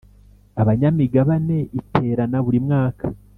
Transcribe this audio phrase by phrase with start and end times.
[0.61, 3.05] Abanyamigabane iterana buri mwaka